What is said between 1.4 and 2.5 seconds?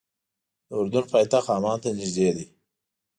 عمان ته نږدې ده.